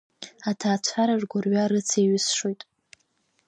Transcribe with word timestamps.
Аҭаацәара 0.49 1.15
ргәырҩа 1.21 1.71
рыцеиҩысшоит. 1.71 2.61